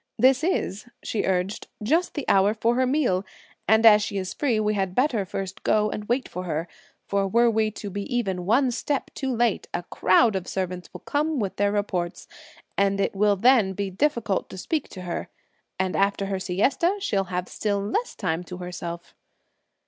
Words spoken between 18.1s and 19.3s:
time to herself."